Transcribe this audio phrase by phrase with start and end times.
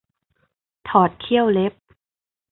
[0.89, 1.73] ถอดเขี้ยวเล็บ